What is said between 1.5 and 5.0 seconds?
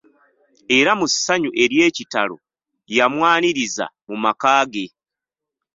ery'ekitalo, yamwaniriza mu maka ge.